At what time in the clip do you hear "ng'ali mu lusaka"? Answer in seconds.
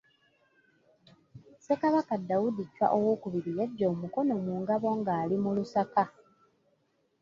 4.97-6.03